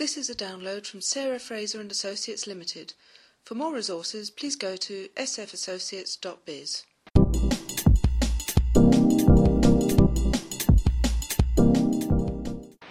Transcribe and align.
This 0.00 0.16
is 0.16 0.30
a 0.30 0.34
download 0.34 0.86
from 0.86 1.02
Sarah 1.02 1.38
Fraser 1.38 1.78
and 1.78 1.90
Associates 1.90 2.46
Limited. 2.46 2.94
For 3.44 3.54
more 3.54 3.74
resources, 3.74 4.30
please 4.30 4.56
go 4.56 4.74
to 4.76 5.08
sfassociates.biz. 5.14 6.84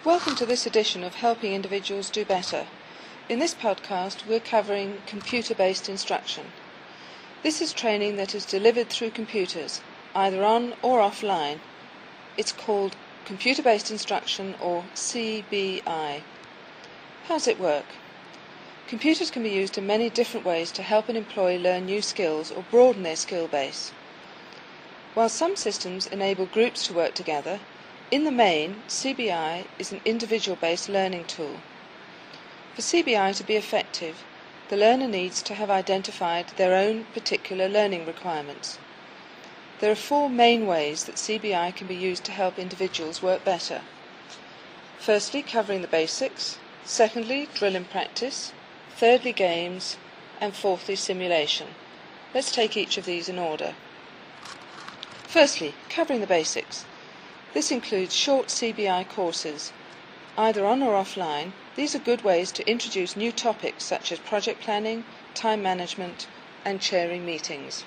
Welcome 0.05 0.35
to 0.35 0.45
this 0.45 0.67
edition 0.67 1.03
of 1.03 1.15
Helping 1.15 1.53
Individuals 1.53 2.11
Do 2.11 2.23
Better. 2.25 2.67
In 3.27 3.39
this 3.39 3.55
podcast, 3.55 4.27
we're 4.27 4.39
covering 4.39 5.01
computer 5.07 5.55
based 5.55 5.89
instruction. 5.89 6.45
This 7.41 7.59
is 7.59 7.73
training 7.73 8.17
that 8.17 8.35
is 8.35 8.45
delivered 8.45 8.89
through 8.89 9.09
computers, 9.09 9.81
either 10.13 10.43
on 10.43 10.75
or 10.83 10.99
offline. 10.99 11.57
It's 12.37 12.51
called 12.51 12.95
Computer 13.25 13.63
Based 13.63 13.89
Instruction 13.89 14.53
or 14.61 14.83
CBI. 14.93 16.21
How 17.29 17.35
does 17.35 17.47
it 17.47 17.59
work? 17.59 17.85
Computers 18.87 19.29
can 19.29 19.43
be 19.43 19.51
used 19.51 19.77
in 19.77 19.85
many 19.85 20.09
different 20.09 20.47
ways 20.47 20.71
to 20.71 20.81
help 20.81 21.09
an 21.09 21.15
employee 21.15 21.59
learn 21.59 21.85
new 21.85 22.01
skills 22.01 22.49
or 22.49 22.65
broaden 22.71 23.03
their 23.03 23.15
skill 23.15 23.47
base. 23.47 23.91
While 25.13 25.29
some 25.29 25.55
systems 25.55 26.07
enable 26.07 26.47
groups 26.47 26.87
to 26.87 26.93
work 26.95 27.13
together, 27.13 27.59
in 28.09 28.23
the 28.23 28.31
main, 28.31 28.81
CBI 28.87 29.65
is 29.77 29.91
an 29.91 30.01
individual 30.05 30.57
based 30.59 30.89
learning 30.89 31.25
tool. 31.25 31.57
For 32.73 32.81
CBI 32.81 33.37
to 33.37 33.43
be 33.43 33.55
effective, 33.55 34.23
the 34.69 34.77
learner 34.77 35.07
needs 35.07 35.43
to 35.43 35.53
have 35.53 35.69
identified 35.69 36.47
their 36.57 36.73
own 36.73 37.03
particular 37.13 37.69
learning 37.69 38.07
requirements. 38.07 38.79
There 39.81 39.91
are 39.91 40.07
four 40.09 40.31
main 40.31 40.65
ways 40.65 41.03
that 41.03 41.17
CBI 41.17 41.75
can 41.75 41.85
be 41.85 41.95
used 41.95 42.23
to 42.23 42.31
help 42.31 42.57
individuals 42.57 43.21
work 43.21 43.45
better. 43.45 43.81
Firstly, 44.97 45.43
covering 45.43 45.83
the 45.83 45.87
basics. 45.87 46.57
Secondly, 46.91 47.47
drill 47.53 47.75
and 47.75 47.87
practice. 47.87 48.51
Thirdly, 48.97 49.31
games. 49.31 49.97
And 50.41 50.55
fourthly, 50.55 50.95
simulation. 50.95 51.75
Let's 52.33 52.51
take 52.51 52.75
each 52.75 52.97
of 52.97 53.05
these 53.05 53.29
in 53.29 53.37
order. 53.37 53.75
Firstly, 55.27 55.75
covering 55.87 56.19
the 56.19 56.25
basics. 56.25 56.85
This 57.53 57.69
includes 57.69 58.15
short 58.15 58.47
CBI 58.47 59.07
courses, 59.07 59.71
either 60.35 60.65
on 60.65 60.81
or 60.81 60.93
offline. 60.93 61.51
These 61.75 61.93
are 61.93 61.99
good 61.99 62.23
ways 62.23 62.51
to 62.53 62.67
introduce 62.67 63.15
new 63.15 63.31
topics 63.31 63.83
such 63.83 64.11
as 64.11 64.17
project 64.17 64.59
planning, 64.59 65.05
time 65.35 65.61
management, 65.61 66.25
and 66.65 66.81
chairing 66.81 67.23
meetings. 67.23 67.83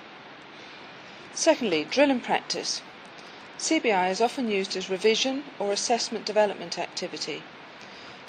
Secondly, 1.34 1.82
drill 1.90 2.12
and 2.12 2.22
practice. 2.22 2.82
CBI 3.58 4.12
is 4.12 4.20
often 4.20 4.48
used 4.48 4.76
as 4.76 4.88
revision 4.88 5.42
or 5.58 5.72
assessment 5.72 6.24
development 6.24 6.78
activity. 6.78 7.42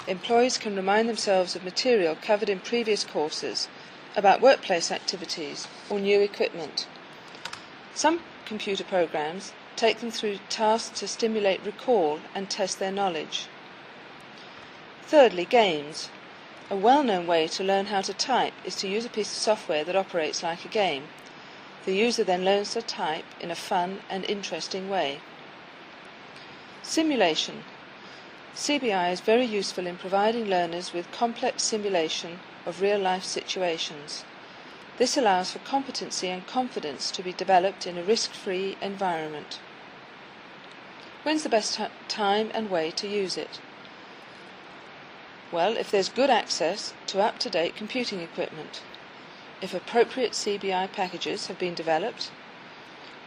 Employees 0.06 0.58
can 0.58 0.76
remind 0.76 1.08
themselves 1.08 1.56
of 1.56 1.64
material 1.64 2.14
covered 2.20 2.50
in 2.50 2.60
previous 2.60 3.04
courses 3.04 3.68
about 4.14 4.42
workplace 4.42 4.92
activities 4.92 5.66
or 5.88 5.98
new 5.98 6.20
equipment. 6.20 6.86
Some 7.94 8.20
computer 8.44 8.84
programs 8.84 9.54
take 9.76 10.00
them 10.00 10.10
through 10.10 10.40
tasks 10.50 11.00
to 11.00 11.08
stimulate 11.08 11.64
recall 11.64 12.20
and 12.34 12.50
test 12.50 12.78
their 12.78 12.92
knowledge. 12.92 13.46
Thirdly, 15.02 15.46
games. 15.46 16.10
A 16.68 16.76
well 16.76 17.02
known 17.02 17.26
way 17.26 17.48
to 17.48 17.64
learn 17.64 17.86
how 17.86 18.02
to 18.02 18.12
type 18.12 18.54
is 18.62 18.76
to 18.76 18.88
use 18.88 19.06
a 19.06 19.10
piece 19.10 19.30
of 19.32 19.38
software 19.38 19.84
that 19.84 19.96
operates 19.96 20.42
like 20.42 20.66
a 20.66 20.68
game. 20.68 21.04
The 21.86 21.94
user 21.94 22.24
then 22.24 22.44
learns 22.44 22.72
to 22.72 22.82
type 22.82 23.24
in 23.40 23.50
a 23.50 23.54
fun 23.54 24.00
and 24.10 24.24
interesting 24.26 24.90
way. 24.90 25.20
Simulation. 26.82 27.64
CBI 28.54 29.12
is 29.12 29.20
very 29.20 29.44
useful 29.44 29.86
in 29.86 29.96
providing 29.96 30.46
learners 30.46 30.92
with 30.92 31.10
complex 31.10 31.64
simulation 31.64 32.38
of 32.66 32.80
real 32.80 32.98
life 32.98 33.24
situations. 33.24 34.24
This 34.96 35.16
allows 35.16 35.50
for 35.50 35.58
competency 35.60 36.28
and 36.28 36.46
confidence 36.46 37.10
to 37.10 37.22
be 37.22 37.32
developed 37.32 37.86
in 37.86 37.98
a 37.98 38.02
risk 38.02 38.30
free 38.30 38.76
environment. 38.80 39.58
When's 41.24 41.42
the 41.42 41.48
best 41.48 41.80
time 42.08 42.50
and 42.54 42.70
way 42.70 42.92
to 42.92 43.08
use 43.08 43.36
it? 43.36 43.58
Well, 45.50 45.76
if 45.76 45.90
there's 45.90 46.08
good 46.08 46.30
access 46.30 46.94
to 47.08 47.20
up 47.20 47.38
to 47.40 47.50
date 47.50 47.74
computing 47.76 48.20
equipment 48.20 48.82
if 49.64 49.72
appropriate 49.72 50.32
CBI 50.32 50.92
packages 50.92 51.46
have 51.46 51.58
been 51.58 51.74
developed, 51.74 52.30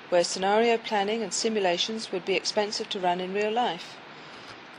where 0.10 0.24
scenario 0.24 0.78
planning 0.78 1.24
and 1.24 1.34
simulations 1.34 2.12
would 2.12 2.26
be 2.26 2.36
expensive 2.36 2.88
to 2.90 3.00
run 3.00 3.20
in 3.20 3.34
real 3.34 3.52
life, 3.52 3.98